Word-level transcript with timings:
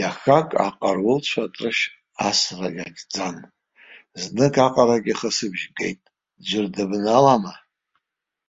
Иахак 0.00 0.48
аҟарулцәа 0.66 1.42
атрышә 1.44 1.84
асран 2.28 2.74
изҿӡаз, 2.86 3.38
знык 4.22 4.54
аҟарагьы 4.66 5.12
ахысбжьы 5.16 5.68
геит, 5.76 6.02
ӡәыр 6.46 6.66
дыбналама? 6.74 7.52